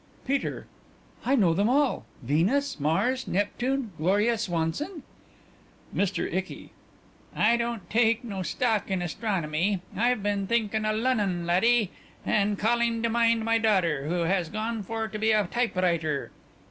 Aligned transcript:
PETER: 0.25 0.65
I 1.23 1.35
know 1.35 1.53
them 1.53 1.69
all: 1.69 2.07
Venus, 2.23 2.79
Mars, 2.79 3.27
Neptune, 3.27 3.91
Gloria 3.99 4.35
Swanson. 4.35 5.03
MR. 5.95 6.33
ICKY: 6.33 6.71
I 7.35 7.55
don't 7.55 7.87
take 7.87 8.23
no 8.23 8.41
stock 8.41 8.89
in 8.89 9.03
astronomy.... 9.03 9.79
I've 9.95 10.23
been 10.23 10.47
thinking 10.47 10.87
o' 10.87 10.91
Lunnon, 10.95 11.45
laddie. 11.45 11.91
And 12.25 12.57
calling 12.57 13.03
to 13.03 13.09
mind 13.09 13.45
my 13.45 13.59
daughter, 13.59 14.07
who 14.07 14.21
has 14.21 14.49
gone 14.49 14.81
for 14.81 15.07
to 15.07 15.19
be 15.19 15.33
a 15.33 15.45
typewriter.... 15.45 16.31